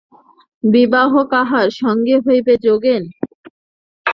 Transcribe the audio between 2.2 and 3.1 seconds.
হইবে যোগেন?